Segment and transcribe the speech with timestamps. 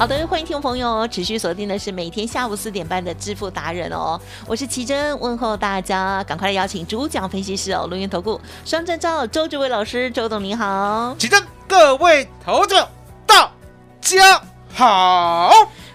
[0.00, 12.88] 好的，欢迎听众朋友持续锁定的是每天下午四点半的致富达人哦，我是奇珍，问候大家，赶快来邀请主讲分析师哦，录音投顾双证照周志伟老师，周董你好，奇珍，各位投资者
[13.26, 13.52] 大
[14.00, 14.40] 家
[14.72, 15.52] 好。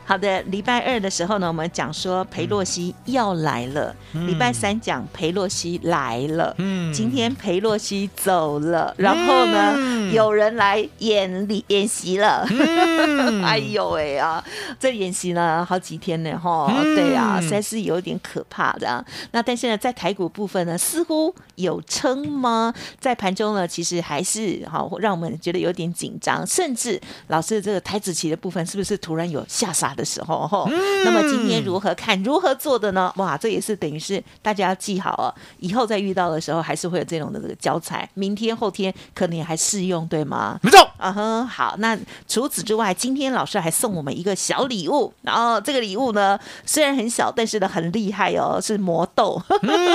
[0.07, 3.93] 好的，礼拜二的时候呢，我们讲说裴洛西要来了。
[4.27, 6.53] 礼拜三讲裴洛西来了。
[6.59, 12.47] 嗯，今天裴洛西走了，然后呢，有人来演演演习了。
[13.43, 14.43] 哎呦喂啊，
[14.79, 16.71] 这演习呢好几天呢哈。
[16.95, 19.03] 对啊，实在是有点可怕的。
[19.31, 22.71] 那但是呢，在台股部分呢，似乎有撑吗？
[22.99, 29.94] 在盘中呢，其实还是好让我们觉得有点紧张，甚至老师这个台子棋的部分，是不是突然有下杀？
[29.95, 30.69] 的时候哈，
[31.03, 33.11] 那么今天如何看如何做的呢？
[33.15, 40.59] 哇，这也是等于是大家要记好哦，以后再遇到的时候还是会有这种的这个教材，明天后天可能也还适用，对吗？
[40.61, 49.41] 没错啊哼，好，那除此之外，今天老师还送我们一个小礼物，然后这个礼物呢虽然很小，但是呢很厉害哦，是魔豆，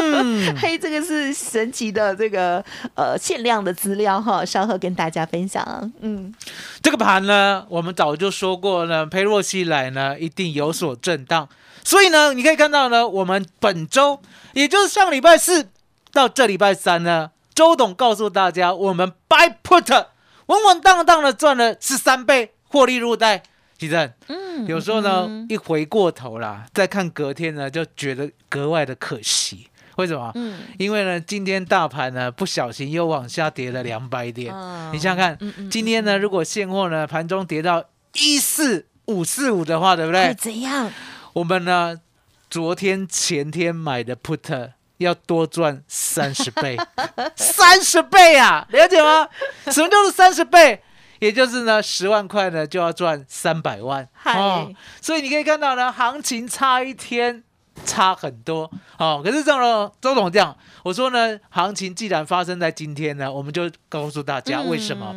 [0.56, 2.64] 嘿，这个是神奇的这个
[2.94, 5.92] 呃限量的资料哈，稍后跟大家分享。
[6.00, 6.32] 嗯，
[6.80, 9.89] 这个盘呢，我们早就说过了，佩洛西来。
[9.92, 11.48] 呢，一定有所震荡，
[11.84, 14.20] 所以呢，你可以看到呢，我们本周，
[14.54, 15.68] 也就是上礼拜四
[16.12, 20.06] 到这礼拜三呢，周董告诉大家，我们 buy put
[20.46, 23.42] 稳稳当当的赚了十三倍获利入袋。
[23.78, 29.68] 其实，嗯，有时候呢，一回过头啦，再看隔天呢，就觉得格外的可惜。
[29.96, 30.30] 为什么？
[30.34, 34.54] 嗯，因为呢，今天大盘呢不小心又往下跌了两百点。
[34.92, 35.38] 你想想看，
[35.70, 37.84] 今天呢，如果现货呢盘中跌到
[38.14, 38.86] 一四。
[39.10, 40.32] 五四五的话，对不对？
[40.34, 40.90] 怎样？
[41.32, 42.00] 我们呢？
[42.48, 46.76] 昨天、前天买的 put 要多赚三十倍，
[47.36, 48.66] 三十倍啊！
[48.70, 49.28] 了解吗？
[49.66, 50.82] 什么叫做三十倍？
[51.20, 54.08] 也就是呢，十万块呢就要赚三百万。
[54.24, 57.44] 哦，所以你可以看到呢，行情差一天。
[57.84, 58.70] 差很多。
[58.98, 65.14] 哦，可是这种周总这样，我说呢，行情既然发生在今天呢，我们就告诉大家为什么？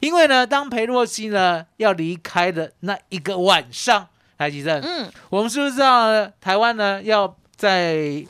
[0.00, 4.06] 因为呢，当裴洛西呢要离开的那一个晚上，
[4.38, 8.24] 台积电，嗯，我们是不是知道台湾呢要在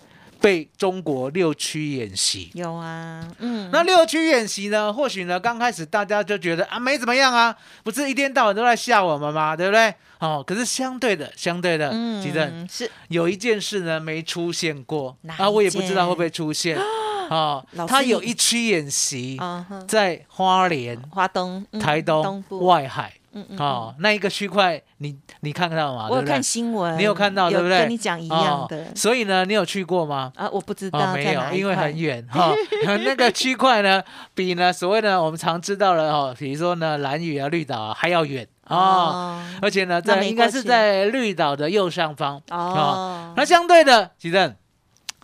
[0.45, 2.51] 被中国六区演习？
[2.53, 9.57] 有啊，嗯，那六区演习呢，或许呢刚开始大家就觉得啊没怎么样啊，不是一天到晚都在吓我们吗？
[9.57, 9.95] 对不对？
[10.19, 11.91] 哦，可是相对的，相对的，
[12.23, 16.79] 吉正是有一件事呢没出现过，啊，我也不知道会不会出现。
[17.31, 19.41] 哦，他有一区演习
[19.89, 23.15] 在花莲、花东、台东、外海。
[23.35, 23.59] 嗯嗯。
[23.59, 26.09] 哦，那一个区块，你你看到吗？
[26.11, 27.81] 我有看新闻，你有看到对不对？
[27.81, 28.95] 跟你讲一样的。
[28.95, 30.33] 所以呢，你有去过吗？
[30.37, 32.55] 啊，我不知道，没有，因为很远哈。
[33.05, 34.03] 那个区块呢，
[34.35, 38.47] 比呢所谓的我们常知道的哦，比如说呢蓝屿啊、绿岛啊还要远。
[38.67, 43.35] 哦，而且呢，在应该是在绿岛的右上方哦。
[43.37, 44.57] 那相对的，吉正，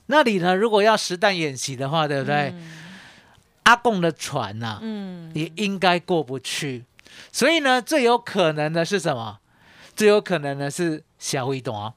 [0.06, 2.54] 那里呢，如果要实弹演习的话，对不对？
[3.62, 6.84] 阿贡的船呐，嗯，也应该过不去。
[7.32, 9.38] 所以呢，最有可能的是什么？
[9.94, 11.92] 最有可能的是小飞弹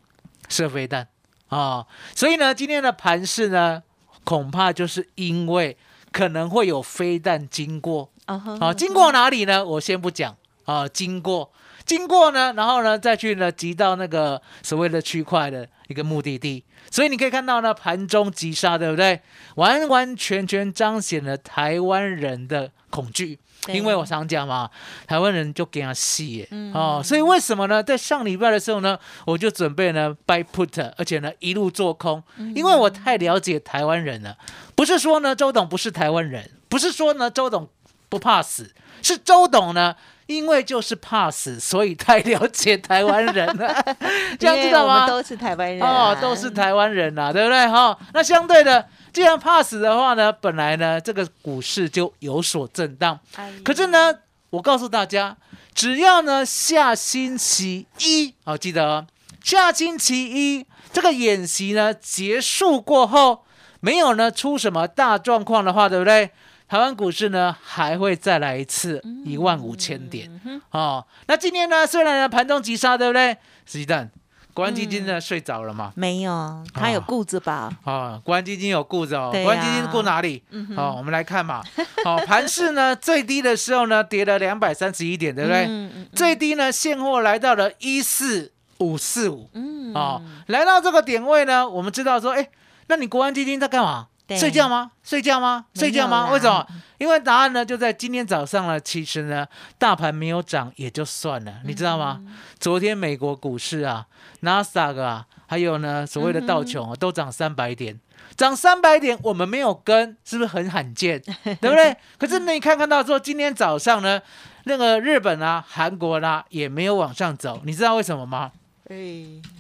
[0.49, 1.07] 射飞弹
[1.47, 1.85] 啊。
[2.15, 3.83] 所以呢，今天的盘势呢，
[4.23, 5.77] 恐怕就是因为
[6.11, 8.73] 可能会有飞弹经过啊。
[8.73, 9.65] 经过哪里呢？
[9.65, 10.35] 我先不讲。
[10.65, 11.51] 啊，经过，
[11.85, 19.19] 经过呢，然后呢，再去呢，集到那个所谓的区块的一个目的地，所以你可以看到呢，盘中急杀，对不对？
[19.55, 23.37] 完完全全彰显了台湾人的恐惧，
[23.67, 24.69] 因为我常讲嘛，
[25.07, 27.81] 台湾人就给他戏，哦，所以为什么呢？
[27.81, 32.21] 在上礼拜的时候呢，我就准备呢 buy put，而且呢一路做空，
[32.55, 34.37] 因为我太了解台湾人了，
[34.75, 36.49] 不是说呢，周董不是台湾人。
[36.67, 37.69] 不是说呢周董
[38.09, 39.95] 不怕死，是周董呢。
[40.27, 43.95] 因为就是怕死，所以太了解台湾人了，
[44.39, 45.07] 这样知道吗？
[45.07, 47.67] 都是台湾人哦，都是台湾人呐，对不对？
[47.67, 53.19] 哈，那相对的，既然怕死的话呢，本来呢这个股市就有所震荡。
[53.63, 54.13] 可是呢，
[54.49, 55.35] 我告诉大家，
[55.75, 59.05] 只要呢下星期一，好记得哦，
[59.43, 63.43] 下星期一这个演习呢结束过后，
[63.81, 66.31] 没有呢出什么大状况的话，对不对？
[66.73, 70.27] 台湾股市呢还会再来一次一万五千点
[70.71, 71.05] 哦。
[71.27, 73.37] 那今天呢，虽然呢盘中急杀，对不对？
[73.63, 74.09] 实际上，
[74.55, 75.93] 国安基金呢睡着了吗？
[75.95, 77.71] 没有，他有顾着吧？
[77.83, 79.29] 哦，国安基金有顾着哦。
[79.31, 80.41] 国安基金顾哪里？
[80.75, 81.61] 好，我们来看嘛。
[82.03, 85.69] 好，盘市呢最低的时候呢跌了两百三十一点，对不对？
[86.15, 89.47] 最低呢现货来到了一四五四五。
[89.53, 89.93] 嗯。
[89.93, 92.49] 哦，来到这个点位呢，我们知道说，哎，
[92.87, 94.07] 那你国安基金在干嘛？
[94.29, 94.91] 睡觉吗？
[95.03, 95.65] 睡觉吗？
[95.75, 96.29] 睡觉吗？
[96.31, 96.65] 为什么？
[96.97, 98.79] 因为答案呢就在今天早上了。
[98.79, 99.45] 其实呢，
[99.77, 102.21] 大盘没有涨也就算了，你知道吗？
[102.59, 104.07] 昨天美国股市啊，
[104.39, 107.99] 纳斯达克啊，还有呢所谓的道琼啊，都涨三百点，
[108.37, 111.21] 涨三百点，我们没有跟，是不是很罕见？
[111.43, 111.95] 对不对？
[112.17, 114.21] 可是你看看到说今天早上呢，
[114.63, 118.51] 那个日本啊、韩国啦也没有往上走，你知道为什么吗？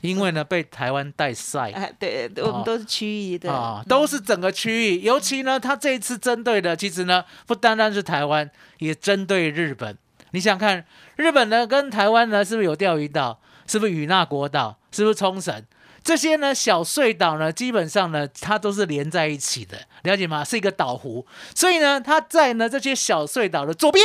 [0.01, 5.01] 因为呢，被台湾带赛，哎，对，我们都是区域的啊，都是整个区域。
[5.01, 8.49] 尤其呢，他这一次针对的，其实呢，不单单是台湾，
[8.79, 9.97] 也针对日本。
[10.31, 10.85] 你想看
[11.15, 13.39] 日本呢，跟台湾呢，是不是有钓鱼岛？
[13.65, 14.77] 是不是与那国岛？
[14.91, 15.63] 是不是冲绳？
[16.03, 20.43] 这些呢，小碎岛呢，基本上呢，它都是连在一起的，了解吗？
[20.43, 21.25] 是一个岛湖，
[21.55, 24.03] 所以呢，它在呢这些小碎岛的左边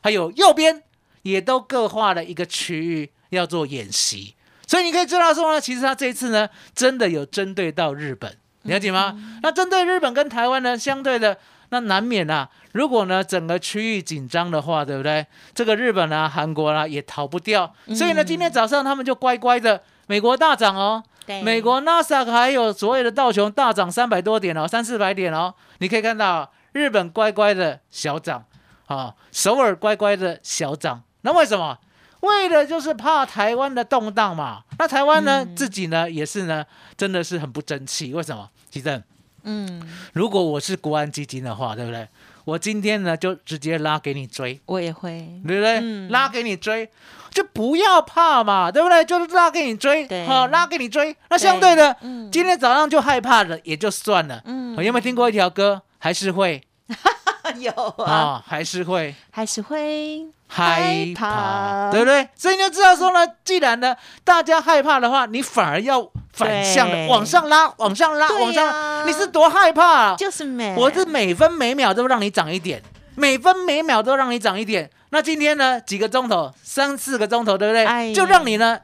[0.00, 0.82] 还有右边，
[1.22, 4.36] 也都各划了一个区域要做演习。
[4.66, 9.14] 所以你可以知道说呢，其实他这一次呢，真的有针对到日本，了解吗？
[9.42, 11.36] 那针对日本跟台湾呢，相对的
[11.68, 15.26] 那难免啊，如果呢整个区域紧张的话，对不对？
[15.54, 17.74] 这个日本啊、韩国啊也逃不掉。
[17.94, 21.02] 所以呢，今天早上他们就乖乖的，美国大涨哦，
[21.42, 25.52] 美国纳斯达克还有所谓的道琼大涨三百多点哦，三四百点哦。
[25.78, 28.44] 你可以看到日本乖乖的小涨
[28.86, 31.02] 啊，首尔乖乖的小涨。
[31.22, 31.78] 那为什么？
[32.24, 36.64] 为的就是怕台湾的动荡嘛，那台湾呢自己呢也是呢，
[36.96, 38.12] 真的是很不争气。
[38.12, 38.48] 为什么？
[38.70, 39.02] 其正，
[39.44, 39.80] 嗯，
[40.12, 42.08] 如果我是国安基金的话，对不对？
[42.44, 46.08] 我今天呢就直接拉给你追，我也会，对不对？
[46.08, 46.90] 拉给你追，
[47.30, 49.04] 就不要怕嘛，对不对？
[49.04, 51.16] 就是拉给你追，好，拉给你追。
[51.30, 51.96] 那相对的，
[52.30, 54.42] 今天早上就害怕了，也就算了。
[54.44, 55.82] 嗯，有没有听过一条歌？
[55.98, 56.62] 还是会。
[57.56, 62.28] 有啊，还是会，还是会害怕，对不对？
[62.36, 69.84] 所以你就知道说呢，既然呢大家害怕的话，你反而要反向的往上拉，往上拉，往上，你是多害怕？
[69.84, 72.82] 啊就是每，我是每分每秒都让你涨一点，
[73.16, 74.88] 每分每秒都让你涨一点。
[75.10, 78.12] 那今天呢，几个钟头，三四个钟头，对不对？
[78.12, 78.78] 就让你呢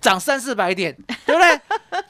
[0.00, 1.60] 涨三四百点，对不对？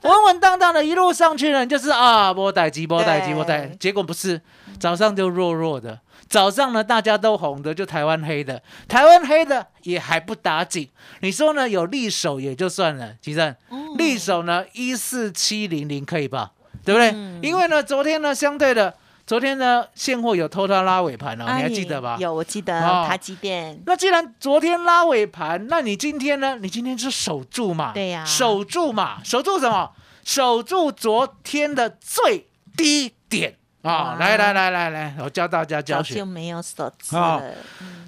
[0.11, 4.41] 稳稳当当的一路上去呢，就是啊，波带急，波带急，波带，结果不是。
[4.81, 5.97] 早上就弱弱的，
[6.33, 10.89] 早上呢大家都红的，就台湾黑的，台湾黑的也还不打紧。
[11.21, 11.69] 你说呢？
[11.69, 13.55] 有利手也就算了，其实
[13.99, 16.53] 利手呢一四七零零可以吧？
[16.87, 17.11] 对不对？
[17.43, 18.95] 因为呢昨天呢相对的，
[19.27, 22.17] 昨天呢现货有偷偷拉尾盘了，你还记得吧？
[22.19, 23.79] 有，我记得台积电。
[23.85, 26.57] 那既然昨天拉尾盘，那你今天呢？
[26.63, 27.93] 你今天是守住嘛？
[27.93, 29.91] 对呀，守住嘛，守住什么？
[30.25, 33.59] 守住昨天的最低点。
[33.83, 36.15] 啊，来来来来来，我教大家教学。
[36.15, 37.43] 就没有锁字了。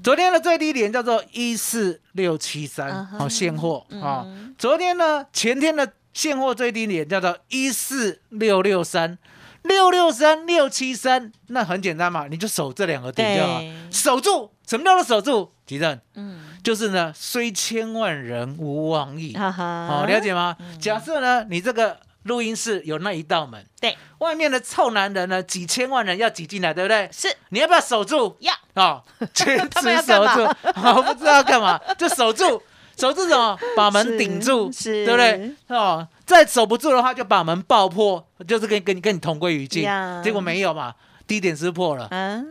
[0.05, 4.25] 昨天的最低点叫做一四六七三，好现货啊。
[4.57, 9.19] 昨天呢，前天的现货最低点叫做一四六六三，
[9.63, 14.53] 六六三六七三，那很简单嘛，你就守这两个点就好，守住。
[14.67, 15.51] 什么叫做守住？
[15.67, 19.37] 吉正，嗯，就是呢，虽千万人无往矣。
[19.37, 20.57] 好，了解吗？
[20.81, 21.99] 假设呢，你这个。
[22.25, 27.09] 录音室有那一道门，对，外面的臭男人呢，几千万人要挤进来，对不对？
[27.13, 28.37] 是，你要不要守住？
[28.41, 29.03] 要，哦，
[29.33, 30.43] 坚持守住，
[30.85, 32.63] 我不知道干嘛，就守住，
[32.97, 33.59] 守住什么？
[33.77, 35.55] 把门顶住，对不对？
[35.69, 39.83] 哦，再守不住的话，就把门爆破，就是跟跟跟你同归于尽。
[40.23, 40.95] 结果没有嘛，
[41.27, 42.09] 低点是破了，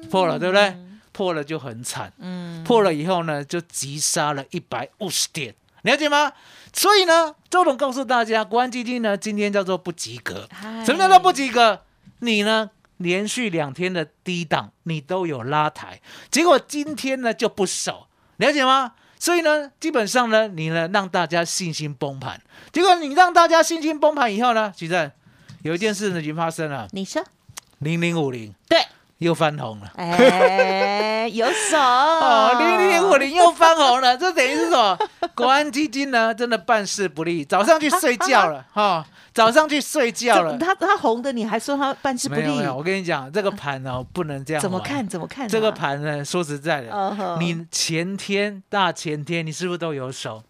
[0.10, 0.76] 破了，对不对？
[1.12, 5.54] 破了就很惨，嗯，破了以后呢，就急杀了一百五十点，
[5.84, 6.32] 了解吗？
[6.74, 10.50] 所以呢，周董告诉大家，国安基金呢今天叫做不及格。
[10.84, 11.82] 什么叫做不及格？
[12.20, 16.02] 你呢连续两天的低档你都有拉抬，
[16.32, 18.94] 结果今天呢就不守，了解吗？
[19.20, 22.42] 所以呢，基本上呢，你呢让大家信心崩盘。
[22.72, 25.12] 结果你让大家信心崩盘以后呢，其实
[25.62, 26.88] 有一件事呢已经发生了。
[26.92, 27.24] 你说
[27.80, 28.80] 零零五零对
[29.24, 34.98] 又翻红了，哎，有手 哦，零零五零又翻红了， 这等于是什么？
[35.34, 42.42] 国安基金呢，真的办事不利，早上去睡觉了 哈，早上去睡觉了，他他红的，你还说他办事不利？
[42.42, 44.62] 没有，我跟你讲，这个盘哦，不能这样。
[44.62, 45.08] 怎么看？
[45.08, 45.48] 怎么看？
[45.48, 46.24] 这个盘呢？
[46.24, 50.44] 说实在的，你前天、大前天，你是不是都有手？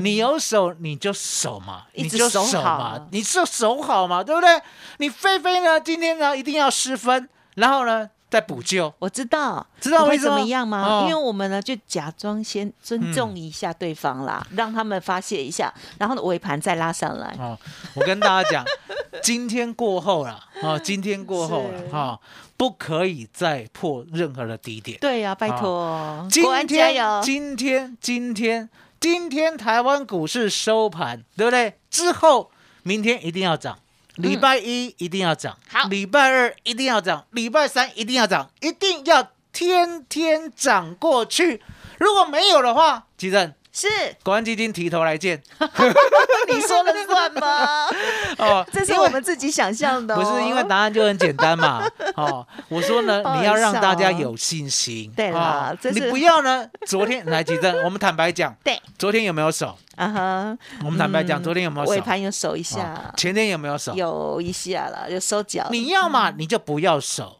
[0.00, 4.60] 你有手你就守嘛，你就守嘛，你就守好嘛，对不对？
[4.96, 7.28] 你菲菲呢，今天呢一定要失分。
[7.58, 8.92] 然后呢，再补救。
[9.00, 11.02] 我知道，知道会怎么样吗？
[11.02, 17.36] 因为我们呢，就假装先尊重一下对方啦， 让他们发泄一下，然后呢，尾盘再拉上来。
[17.38, 17.58] 哦，
[17.94, 18.64] 我跟大家讲，
[19.22, 22.20] 今天过后了，哦，今天过后了，哈，
[22.56, 24.98] 不可以再破任何的低点。
[25.00, 31.78] 对呀，拜托，今天，今天，今天，今天台湾股市收盘，对不对？
[31.90, 32.50] 之后，
[32.84, 33.78] 明天一定要涨。
[34.18, 41.62] 礼拜一一定要涨，好，礼拜二一定要涨，礼拜三一定要涨，一定要天天涨过去。
[41.98, 43.86] 如果没有的话，吉正是
[44.24, 45.40] 国安基金提头来见，
[46.50, 47.86] 你说了算吗？
[48.38, 51.88] 哦，这是我们自己想象的，不是因为答案就很简单嘛？
[52.16, 56.66] 哦，我说呢，你要让大家有信心，对啦，你不要呢。
[56.86, 59.78] 昨天来吉正，我们坦白讲，对，昨天有没有守？
[59.94, 63.12] 啊哈，我们坦白讲，昨天有没有尾盘有守一下？
[63.16, 63.94] 前天有没有守？
[63.94, 65.68] 有一下了，有收脚。
[65.70, 67.38] 你要嘛，你就不要守，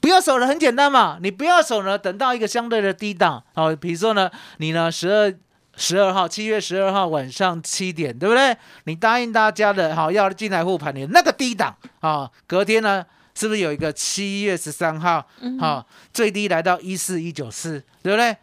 [0.00, 1.18] 不要守了很简单嘛。
[1.20, 5.34] 你不要守呢，等到一个相对的低档哦，比如说呢，你呢十二
[5.76, 8.56] 十二号七月十二号晚上七点，对不对？
[8.84, 13.04] 你答应大家的哈，要进来护盘的那个低档啊，隔天呢
[13.34, 15.26] 是不是有一个七月十三号
[15.58, 18.36] 哈，最低来到一四一九四，对不对？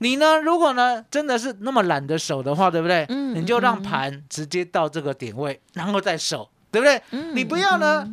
[0.00, 0.38] 你呢？
[0.38, 3.04] 如果呢，真的是那么懒得守的话，对不对？
[3.08, 7.02] 嗯，你就让盘直接到这个点位，然后再守，对不对？
[7.10, 8.08] 嗯，你不要呢，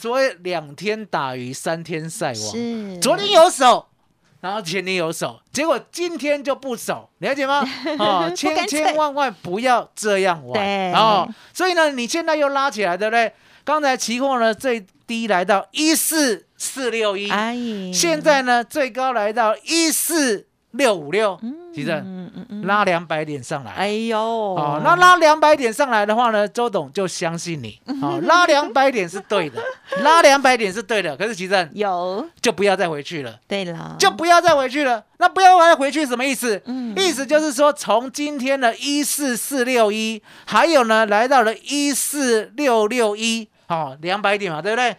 [0.00, 2.34] 所谓两天打鱼三天晒网。
[2.34, 3.86] 是，昨天有守，
[4.40, 7.62] 然后前天有守，结果今天就不守，了解吗？
[7.98, 10.54] 哦，千千万万不要这样玩。
[10.54, 13.32] 对，哦，所以呢，你现在又拉起来，对不对？
[13.64, 17.30] 刚才期货呢最低来到一四四六一，
[17.92, 20.46] 现在呢最高来到一四。
[20.72, 21.38] 六五六，
[21.74, 22.04] 其实
[22.62, 29.60] 拉两百点上来，哎呦，哦，那拉两百点上来的话呢，周董就相信你，哦， 拉两百点是对的，
[30.02, 32.24] 拉两百点是对的，可是其实有。
[32.40, 36.60] 就不要再回去了，对了，就不要再回去了，那不要再回去什么意思？
[36.64, 44.96] 嗯，意思就是说，从今天的一四四六一，还有呢，来到了一四六六一，哦，两百点嘛，对不对？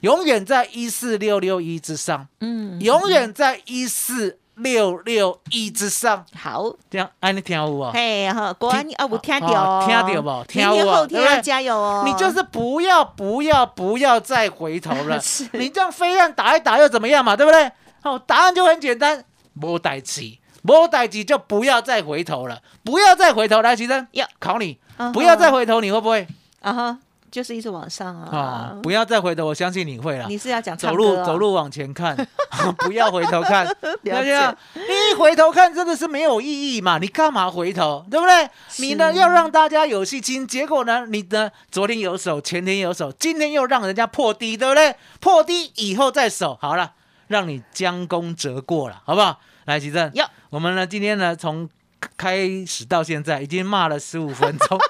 [0.00, 4.38] 永远在一四六六一之上，嗯，永远在一四。
[4.56, 7.90] 六六一之上，好，这样，哎，你听有无？
[7.90, 10.44] 嘿，好，果然你啊，有听到，听到不？
[10.48, 12.04] 听有后天要加油哦！
[12.06, 15.20] 你就是不要，不要，不要再回头了。
[15.52, 17.36] 你这样飞案打一打又怎么样嘛？
[17.36, 17.70] 对不对？
[18.02, 19.22] 好，答案就很简单，
[19.52, 24.78] 莫代起，莫代起就不要再回头了，不要再回头来，其实要考你，
[25.12, 26.26] 不要再回头，你会不会？
[26.60, 26.98] 啊哈。
[27.36, 28.74] 就是一直往上啊！
[28.82, 30.24] 不要再回头，我相信你会了。
[30.26, 32.16] 你是要讲走路走路往前看，
[32.80, 33.66] 不要回头看。
[34.10, 34.56] 大家。
[34.72, 36.96] 你一回头看真的是没有意义嘛？
[36.96, 38.02] 你干嘛回头？
[38.10, 38.48] 对不对？
[38.78, 44.96] 你呢要让大家有信心，结果呢，你的昨天有手，前天有手，今天又让人家破低，对不对？
[45.20, 46.94] 破低以后再守，好了，
[47.26, 49.38] 让你将功折过了，好不好？
[49.66, 50.10] 来，齐正，
[50.48, 51.68] 我们呢今天呢从
[52.16, 54.78] 开始到现在已经骂了十五分钟。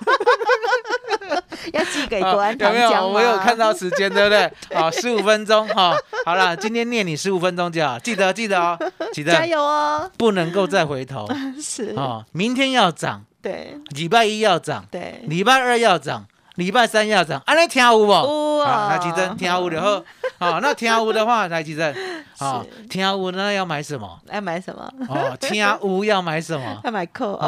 [1.76, 3.08] 要寄给国安有没有？
[3.08, 4.50] 我有看到时间，对不对？
[4.74, 5.96] 好，十五分钟哈。
[6.24, 8.78] 好了，今天念你十五分钟就好，记得记得哦，
[9.12, 11.26] 记得加油哦，不能够再回头。
[11.60, 17.40] 是啊，明天要涨，对，礼拜一要涨，对，礼拜二要涨，礼拜三要涨。
[17.46, 18.12] 啊，你听有不？
[18.12, 20.02] 好，那其实听有就好。
[20.38, 21.80] 好，那听有的话，来其实
[22.38, 24.20] 啊，听有那要买什么？
[24.32, 24.92] 要买什么？
[25.08, 26.80] 哦，听有要买什么？
[26.84, 27.40] 要买扣。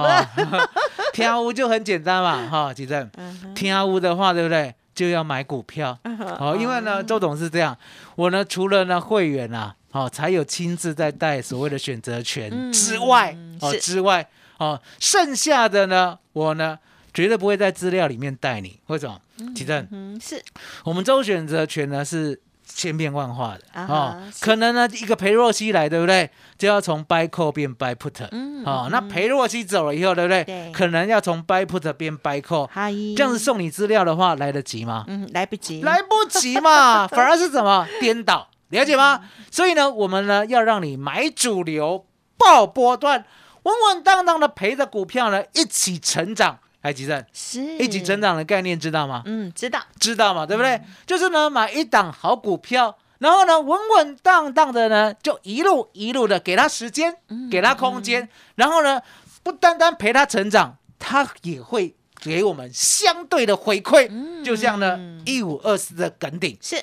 [1.12, 3.08] 听屋就很简单嘛，哈，其实
[3.54, 4.74] 听屋的话，对不对？
[4.94, 5.96] 就要买股票，
[6.40, 7.76] 好，因为呢，周董是这样，
[8.16, 16.76] 我呢除了呢会员啊，哦，才有亲自在带所谓的选择权之外，哦之外，哦，剩下的呢，我呢
[17.18, 19.20] 绝对不会在资料里面带你，为什么？
[19.56, 19.88] 其实
[20.20, 20.40] 是
[20.84, 22.40] 我们周选择权呢是。
[22.70, 26.28] 千变万化的啊，可能呢一个裴若曦来，对不对？
[26.58, 30.44] 就要从 buy call 变 buy put，嗯，哦，那裴若曦走了以后，对不对？
[30.44, 32.68] 对，可能要从 buy put 变 buy call，
[33.16, 35.04] 这样子送你资料的话，来得及吗？
[35.08, 39.22] 嗯，来不及，来不及嘛， 反而是怎么颠倒，了解吗？
[39.50, 42.06] 所以呢，我们呢要让你买主流，
[42.36, 43.24] 爆波段，
[43.62, 46.58] 稳稳当当的陪着股票呢一起成长。
[46.88, 49.22] 还急正是一起成长的概念，知道吗？
[49.26, 50.80] 嗯，知道，知道嘛，对不对？
[51.04, 57.14] 就是呢，买一档好股票，然后呢，稳稳当当的呢，就一路一路的给他时间，
[57.50, 59.02] 给他空间，然后呢，
[59.42, 64.10] 不单单陪他成长，他也会给我们相对的回馈。
[64.42, 66.82] 就像呢，一五二四的梗顶是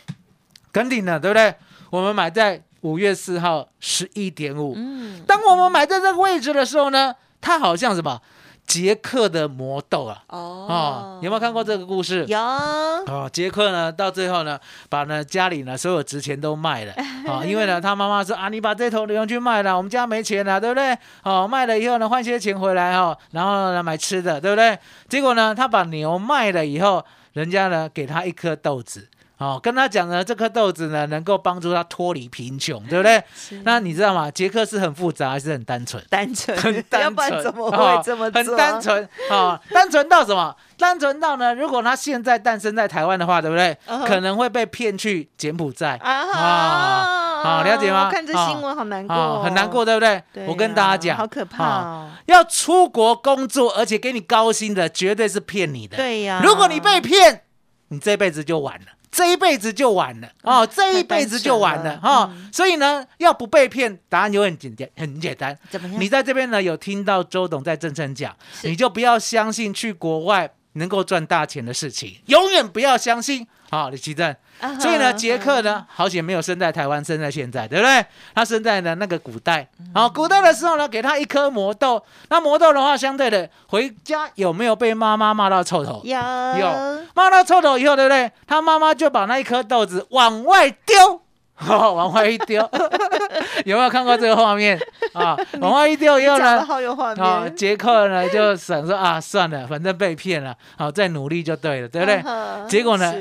[0.71, 1.55] 梗顶呢，对不对？
[1.89, 4.75] 我们买在五月四号十一点五。
[4.77, 8.21] 嗯，当我们买在这个位置的时候呢，它好像什么？
[8.65, 12.25] 杰克的魔豆啊，哦，有没有看过这个故事？
[12.27, 12.39] 有。
[12.39, 16.93] 哦，杰克呢，到最后呢，把呢家里呢所有值钱都卖了
[17.27, 20.97] 啊， 因为呢他妈妈说啊，你把这头牛去卖了，我们家没钱了，对不对？
[21.23, 24.77] 哦，卖了以后呢，换些钱回来哈，然后呢买吃的，对不对？
[25.07, 29.07] 结果呢，他把牛卖了以后，人家呢给他一颗豆子。
[29.37, 33.21] 哦，跟他讲呢，这颗豆子呢能够帮助他脱离贫穷，对不对？
[33.63, 34.31] 那你知道吗？
[34.31, 36.01] 杰克是很复杂还是很单纯？
[36.09, 39.59] 单纯，很单纯，怎么会这么很单纯啊？
[39.71, 40.55] 单纯到什么？
[40.77, 41.53] 单纯到呢？
[41.53, 43.77] 如果他现在诞生在台湾的话，对不对？
[44.07, 47.43] 可能会被骗去柬埔寨啊！
[47.43, 48.09] 好，了解吗？
[48.09, 50.23] 看这新闻好难过，很难过，对不对？
[50.47, 52.07] 我跟大家讲，好可怕！
[52.25, 55.97] 要出国工作，而且给你高薪的，绝对是骗你的。
[55.97, 57.43] 对呀，如果你被骗，
[57.89, 58.85] 你这辈子就完了。
[59.15, 62.29] 这一辈子就完了哦，这一辈子就完了哈。
[62.51, 65.57] 所以呢，要不被骗，答案就很简单，很简单。
[65.69, 66.01] 怎么样？
[66.01, 73.47] 你在这边呢，有听到周董在真诚讲，你就不要相信去国外能够赚大钱的事情，永远不要相信。
[73.75, 74.35] 好，李奇正。
[74.79, 78.05] 所以呢，杰克呢，好险没有生在台湾，生在现在，对不对？
[78.33, 79.67] 他生在呢那个古代。
[79.93, 82.01] 好，古代的时候呢，给他一颗魔豆。
[82.29, 86.01] 那魔豆的话，相对的回家有没有被妈妈骂到臭头？
[86.05, 87.03] 有，有。
[87.13, 88.31] 骂到臭头以后，对不对？
[88.47, 91.21] 他妈妈就把那一颗豆子往外丢，
[91.67, 92.67] 往外一丢。
[93.65, 94.79] 有没有看过这个画面
[95.13, 95.37] 啊？
[95.59, 96.65] 往外一丢以后呢？
[96.65, 97.55] 好有画面。
[97.55, 102.23] 杰克呢就想说啊，算了，反正被骗了，好再努力就对了，对不对？
[102.69, 103.13] 结果呢？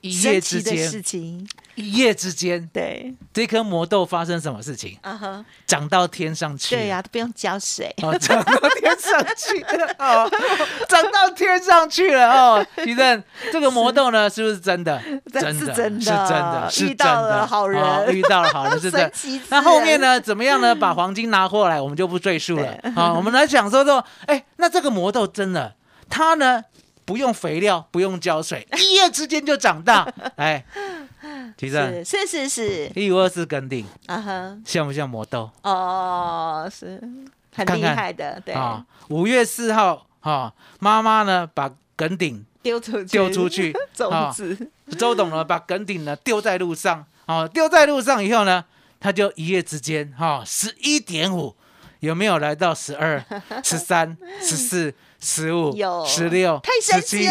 [0.00, 4.96] 一夜之间事情，一夜之间，对这颗魔豆发生什么事情？
[5.02, 6.76] 啊哈，长到天上去。
[6.76, 10.30] 对呀，都不用浇水，长到天上去了哦，
[10.88, 12.66] 长到天上去了哦。
[12.84, 15.02] 其正，这个魔豆呢，是不是真的？
[15.32, 19.12] 真的，是真的，是真的，遇到了好人，遇到了好人，是真。
[19.50, 20.20] 那后面呢？
[20.20, 20.74] 怎么样呢？
[20.74, 22.72] 把黄金拿过来，我们就不赘述了。
[22.94, 25.74] 好，我们来讲说说，哎，那这个魔豆真的，
[26.08, 26.62] 它呢？
[27.08, 30.06] 不用肥料，不用浇水， 一夜之间就长大。
[30.36, 30.62] 哎，
[31.56, 35.50] 其实是是是，一五二四根顶，啊哈，像不像魔豆？
[35.62, 37.02] 哦，是
[37.56, 38.84] 很厉害的，对啊。
[39.08, 44.70] 五月四号，哈，妈妈呢把梗顶丢出丢出去， 种子。
[44.98, 48.66] 周董呢把梗顶呢丢在路上，哦，丢在路上以后呢，
[49.00, 51.56] 他就一夜之间，哈，十一点五，
[52.00, 53.24] 有没有来到十二、
[53.64, 54.94] 十三、十四？
[55.20, 55.74] 十五、
[56.06, 57.30] 十六、十七、十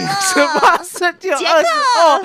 [0.60, 1.68] 八、十九、二十，
[2.00, 2.24] 二，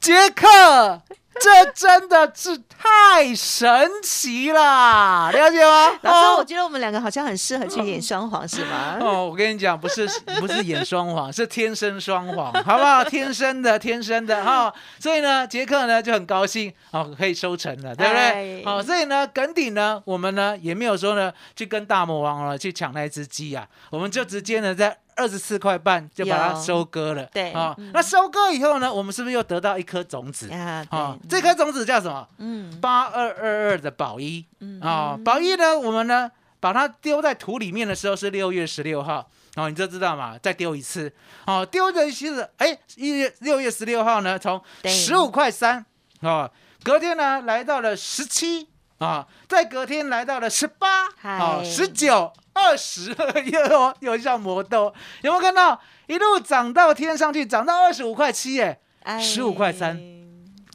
[0.00, 1.02] 杰克。
[1.40, 5.98] 这真的是太神奇了，了解吗？
[6.02, 8.98] 老师，我觉得我们两个好像很适合去演双簧，是吗？
[9.02, 10.08] 哦，我跟你讲，不是
[10.40, 13.04] 不是演双簧，是天生双簧，好不好？
[13.04, 14.72] 天生的，天生的哈。
[14.98, 18.64] 所以呢，杰克呢就很高兴，哦，可以收成了，对不对？
[18.64, 24.98] 好，所以呢，梗顶呢，我们呢也没有说呢去跟大魔王了去抢那只鸡啊，我们就直接呢在。
[25.18, 30.50] 二十四块半就把它收割了，对啊，那收割以后呢，我们是不是又得到一颗种子
[30.90, 31.16] 啊？
[31.28, 32.26] 这颗种子叫什么？
[32.38, 34.44] 嗯，八二二二的宝一。
[34.80, 41.12] 啊，宝一呢，我们呢把它丢在土里面的时候是六月十六号，哦，你就知道嘛，再丢一次，
[41.46, 45.84] 哦，丢的是哎一月六月十六号呢，从十五块三
[46.20, 46.50] 啊，
[46.82, 52.32] 隔天呢来到了十七啊，再隔天来到了十八啊，十九。
[52.58, 54.84] 二十又又像魔豆，
[55.20, 55.78] 有没有看到？
[56.06, 58.80] 一路涨到天上去，涨到二十五块七耶，
[59.20, 59.94] 十五块三，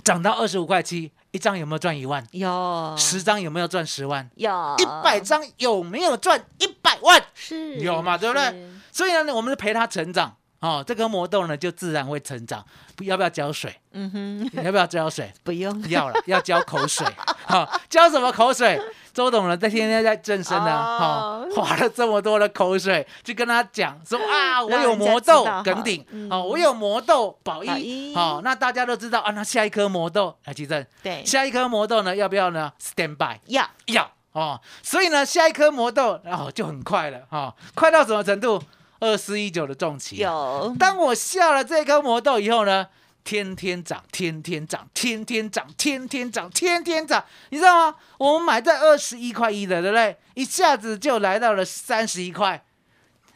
[0.03, 2.25] 涨到二十五块七，一张有没有赚一万？
[2.31, 2.95] 有。
[2.97, 4.29] 十张有没有赚十万？
[4.35, 4.75] 有。
[4.79, 7.21] 一百张有没有赚一百万？
[7.33, 8.69] 是有嘛，对不对？
[8.91, 12.63] 所以呢，我们是陪他成长哦，这颗魔豆呢就自然会成长。
[13.01, 13.75] 要不要浇水？
[13.93, 15.31] 嗯哼，要不要浇水？
[15.43, 17.05] 不用，要了，要浇口水。
[17.45, 18.79] 好， 浇什么口水？
[19.11, 38.63] 周董呢，在天天在正身呢，哈，花了这么多的口水，去跟他讲说啊， 我有魔豆梗顶，哦，我有魔豆宝一，好，那大家都知道啊，那下一颗魔豆来举证，对，下一颗魔豆呢，要不要呢？Stand by，要要哦，所以呢，下一颗魔豆然后就很快了，哈，快到什么程度？
[39.01, 42.87] 二四一九的重旗，有，当我下了这颗魔豆以后呢？
[43.23, 47.97] 天天涨，天天涨，天天涨，天天涨，天天涨，你知道吗？
[48.17, 50.17] 我们买在二十一块一的，对不对？
[50.33, 52.65] 一下子就来到了三十一块，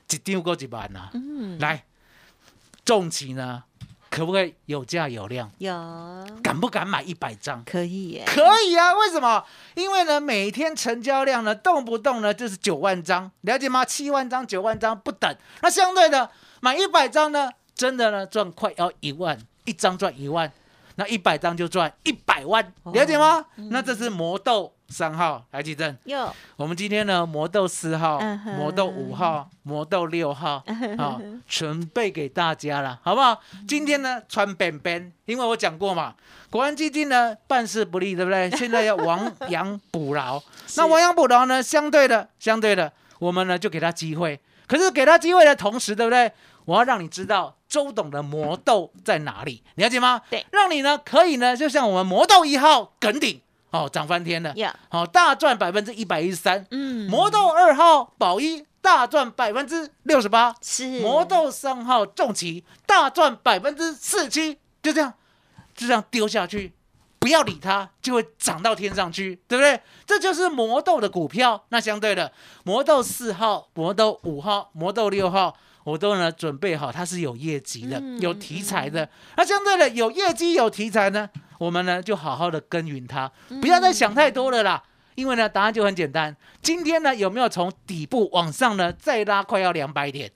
[0.10, 1.12] 一丢过几万呐？
[1.13, 1.86] 嗯，来，
[2.84, 3.63] 重旗呢，
[4.15, 5.51] 可不可以有价有量？
[5.58, 5.73] 有，
[6.41, 7.62] 敢不敢买一百张？
[7.65, 8.93] 可以耶，可以啊。
[8.93, 9.43] 为什么？
[9.73, 13.84] 因为呢，每天成交量呢，动不动呢就是九万张，了解吗？
[13.84, 15.36] 七万张、九万张不等。
[15.62, 20.49] 那相对的，买一百张呢，真的呢赚快要一万，一张赚一万，
[20.95, 23.45] 那一百张就赚一百万，了解吗？
[23.69, 24.74] 那这是魔豆。
[24.88, 28.19] 三号来记正，有我们今天呢，魔豆四号，
[28.58, 30.63] 魔豆五号，魔豆六号，
[30.98, 33.41] 好，准备给大家了，好不好？
[33.67, 36.15] 今天呢，穿边边，因为我讲过嘛，
[36.50, 38.50] 国安基金呢办事不利，对不对？
[38.58, 40.41] 现在要亡羊补牢，
[40.78, 46.32] 那亡羊补牢呢，相对的，相对的，我们呢就给他机会，可是给他机会的同时，对不对？
[46.65, 50.21] 我要让你知道周董的魔豆在哪里，了解吗？
[50.30, 53.41] 对，让你呢可以呢，就像我们魔豆一号梗顶。
[53.75, 54.53] 哦，涨翻天了！
[54.89, 56.65] 好，大赚百分之一百一十三。
[56.71, 60.55] 嗯，魔豆二号宝一大赚百分之六十八。
[60.61, 64.57] 是，魔豆三号重旗大赚百分之四七。
[64.81, 65.13] 就这样，
[65.75, 66.71] 就这样丢下去，
[67.17, 69.81] 不要理它，就会涨到天上去，对不对？
[70.05, 71.65] 这就是魔豆的股票。
[71.69, 72.31] 那相对的，
[72.63, 79.09] 魔豆四号、魔豆五号、魔豆六号，我都呢准备好，它是有业绩的，有题材的。
[79.35, 81.27] 那相对的，有业绩、有题材呢？
[81.59, 84.83] 我们呢就好好的耕耘它，不要再想太多了啦。
[85.15, 90.29] 因为呢答案就很简单，今天呢有没有从底部往上呢再拉快要两百点？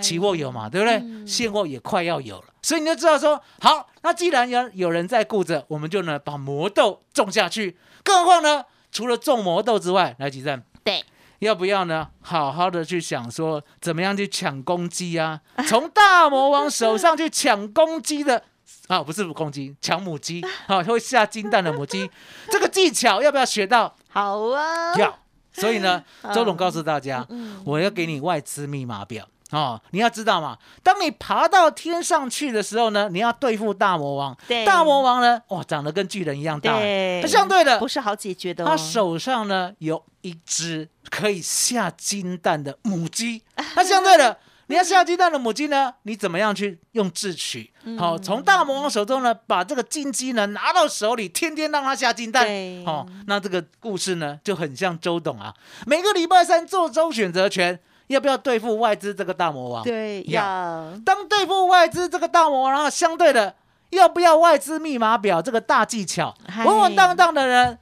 [0.00, 1.26] 期货有嘛，对不对？
[1.26, 7.76] 现货也快要有了，所以你就知道说，好，那既然有有人在顾着，我们就呢把魔豆种下去。
[8.02, 10.62] 更何况呢，除了种魔豆之外，来几站？
[10.82, 11.04] 对，
[11.40, 12.08] 要不要呢？
[12.22, 15.42] 好好的去想说，怎么样去抢公鸡啊？
[15.68, 18.44] 从大魔王手上去抢公鸡的。
[18.88, 22.10] 啊，不是公鸡，抢母鸡， 好会下金蛋的母鸡，
[22.50, 23.94] 这个技巧要不要学到？
[24.08, 25.18] 好啊，要。
[25.52, 26.02] 所以呢，
[26.34, 27.26] 周董告诉大家，
[27.64, 34.34] 我要给你外资密码表哦，你要知道嘛，当你爬到天上去的时候呢，你要对付大魔王。
[34.48, 36.78] 对，大魔王呢，哇，长得跟巨人一样大。
[36.78, 38.64] 对，相对的不是好解决的。
[38.64, 43.42] 他手上呢有一只可以下金蛋的母鸡，
[43.76, 44.38] 那相对的。
[44.72, 45.92] 你要下鸡蛋的母鸡呢？
[46.04, 47.70] 你怎么样去用智取？
[47.98, 52.48] 好，从大魔王手中呢，把这个金鸡呢拿到手里，天天让它下金蛋。
[52.86, 55.54] 好，那这个故事呢就很像周董啊。
[55.86, 59.84] 每个礼拜三做周选择权，要不要对付外资这个大魔王？
[59.84, 60.42] 对，要。
[61.04, 63.54] 当对付外资这个大魔王，然后相对的，
[63.90, 66.34] 要不要外资密码表这个大技巧？
[66.64, 67.78] 稳稳当当的人，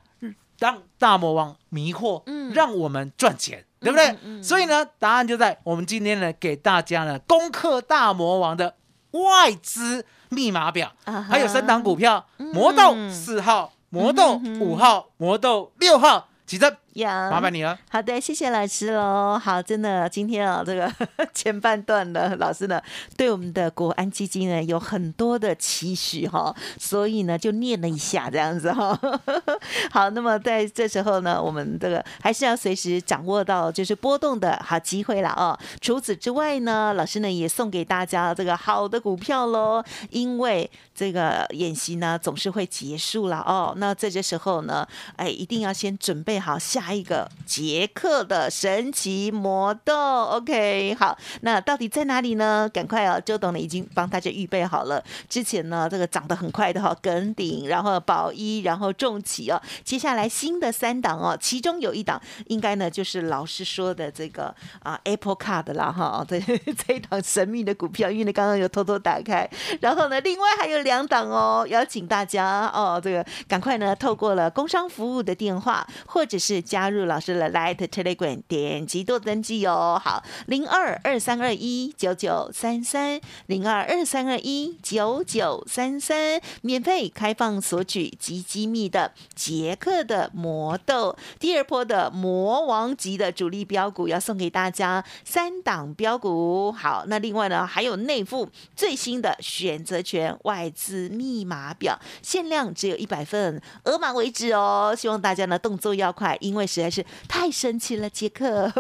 [0.58, 3.64] 当大魔王迷惑，让我们赚钱。
[3.80, 4.42] 对不对？
[4.42, 8.74] 所以呢，答案就在我们今天呢，给大家呢攻克大魔王的
[9.12, 10.92] 外资密码表，
[11.28, 16.58] 还有三档股票：魔豆四号、魔豆五号、魔豆六号，几
[16.94, 17.06] 针？
[17.30, 17.78] 麻烦你了。
[17.88, 19.38] 好的，谢谢老师喽。
[19.38, 20.90] 好，真的，今天啊，这个
[21.32, 22.82] 前半段呢老师呢，
[23.16, 28.98] 对我们的国安基金呢有很多的期许哈，所以呢就念了一下这样子哈。
[29.90, 35.58] 好，那么在这时候呢，我们这个还是要随时掌握到就是波动的好机会了哦。
[35.80, 43.72] 除此之外呢，老师呢也送给大家这个好的股票喽，因为这个演习呢总是会结束了哦。
[43.76, 46.79] 那在这时候呢，哎，一定要先准备好下。
[46.92, 52.68] 一个捷克的神奇魔豆，OK，好，那到底在哪里呢？
[52.72, 55.02] 赶快哦，周董呢已经帮大家预备好了。
[55.28, 66.40] 之前呢，这个涨得很快的哈，耿鼎，然后宝一，然后重企哦，接下来新的三档哦，其中有一档应该呢就是老师说的这个啊 Apple Card 啦哈，这
[66.86, 69.48] 这一档神秘的股票，因为你刚刚有偷偷打开，
[69.80, 76.90] 然后呢，另外还有两档哦，邀请大家哦，这个赶快呢透过了工商服务的电话或者是加。
[76.90, 80.00] 入老师的 Light Telegram，点击做登记哦。
[80.02, 96.72] 好，零二二三二一九九三三，零二二三二一九九三三，免费开放索取及机密的杰克的魔豆，第二波的魔王级的主力标股要送给大家三档标股。
[96.72, 104.92] 好，那另外呢还有内附最新的选择权外资密码表，限量只有一百份，额满为止哦。
[104.98, 106.59] 希望大家呢动作要快，因为。
[106.66, 108.70] 实在是太神奇了，杰克！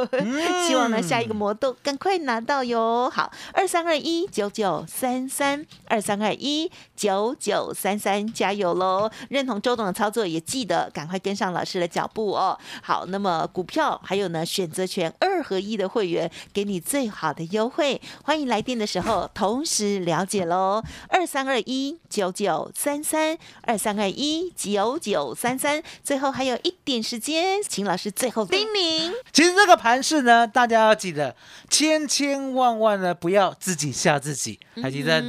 [0.66, 3.10] 希望呢下一个魔豆赶快拿到哟。
[3.12, 9.10] 好，二三二一九九三三，二三二一九九三三，加油喽！
[9.28, 12.58] 认同周董的操作，也记得赶快跟上老师的脚步哦。
[12.82, 20.82] 好，那么股票还有呢选择权二合一的会员，给你最好的优惠，欢迎来电的时候同时了解喽。
[21.08, 27.62] 二三二一九九三三，二三二一九九三三，最后还有一点时间。
[27.76, 31.34] 林老师最后叮咛，其实这个盘式呢，大家要记得，
[31.68, 34.58] 千千万万呢不要自己吓自己。
[34.82, 35.22] 还记得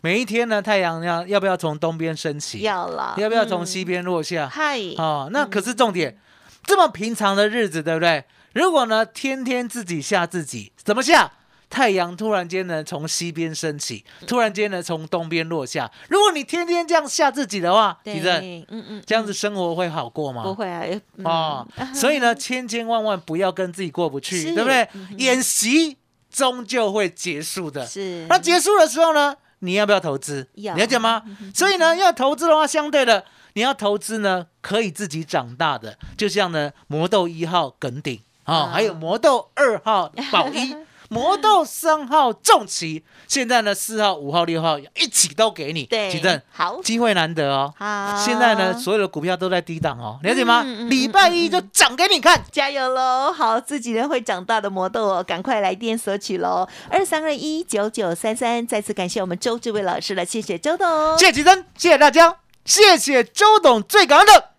[0.00, 2.60] 每一天呢，太阳要要不要从东边升起？
[2.60, 3.14] 要了。
[3.18, 4.48] 要不要从西边落下？
[4.48, 4.78] 嗨。
[4.96, 6.16] 哦，那可是重点，
[6.64, 8.24] 这么平常的日子，对不对？
[8.52, 11.30] 如果呢，天天自己吓自己，怎么吓？
[11.70, 15.90] 太阳突然间呢从西边升起，突然间呢从东边落下。
[16.08, 18.28] 如果你天天这样吓自己的话，其实，
[18.68, 20.42] 嗯嗯，这样子生活会好过吗？
[20.42, 20.82] 不会啊，
[21.24, 24.88] 哦，所以呢，千千万万不要跟自己过不去，对不对？
[25.18, 25.98] 演习
[26.30, 27.86] 终究会结束的。
[27.86, 30.48] 是，那结束的时候呢，你要不要投资？
[30.54, 31.22] 要，了解吗？
[31.54, 40.74] 所以呢，要投资的话，相对的，你要投资呢，可以自己长大的，就像呢，魔豆一号耿鼎啊，还有魔豆二号宝一。
[41.08, 47.72] 魔豆三号重旗，现在呢四号、五号、六号一起都给你，对，奇正好，机会难得哦。
[47.78, 50.62] 好，现在呢所有的股票都在低档哦，了解吗？
[50.88, 53.32] 礼拜一就涨给你看，加油喽！
[53.32, 58.66] 好，自己人会长大的魔豆哦，赶快来电索取喽，二三二一九九三三。
[58.66, 64.50] 再次感谢我们周志伟老师了，谢谢周董，谢谢奇正，谢谢大家，谢谢周董，最感恩的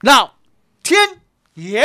[0.00, 0.36] 老
[0.82, 1.20] 天
[1.54, 1.84] 爷。